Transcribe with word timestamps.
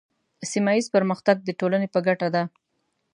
سیمه 0.51 0.71
ایز 0.75 0.85
پرمختګ 0.95 1.35
د 1.43 1.49
ټولنې 1.59 1.87
په 1.93 1.99
ګټه 2.07 2.27
دی. 2.35 2.43